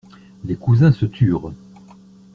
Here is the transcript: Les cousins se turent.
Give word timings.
Les 0.45 0.55
cousins 0.55 0.91
se 0.91 1.05
turent. 1.05 1.53